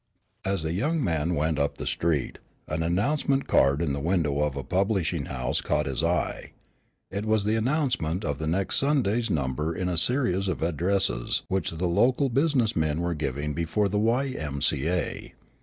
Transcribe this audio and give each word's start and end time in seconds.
As 0.43 0.63
the 0.63 0.73
young 0.73 1.03
man 1.03 1.35
went 1.35 1.59
up 1.59 1.77
the 1.77 1.85
street, 1.85 2.39
an 2.67 2.81
announcement 2.81 3.47
card 3.47 3.83
in 3.83 3.93
the 3.93 3.99
window 3.99 4.39
of 4.39 4.55
a 4.55 4.63
publishing 4.63 5.25
house 5.25 5.61
caught 5.61 5.85
his 5.85 6.03
eye. 6.03 6.53
It 7.11 7.23
was 7.23 7.43
the 7.43 7.53
announcement 7.53 8.25
of 8.25 8.39
the 8.39 8.47
next 8.47 8.77
Sunday's 8.77 9.29
number 9.29 9.75
in 9.75 9.87
a 9.87 9.99
series 9.99 10.47
of 10.47 10.63
addresses 10.63 11.43
which 11.49 11.69
the 11.69 11.85
local 11.85 12.29
business 12.29 12.75
men 12.75 12.99
were 12.99 13.13
giving 13.13 13.53
before 13.53 13.87
the 13.89 13.99
Y.M.C.A. 13.99 15.33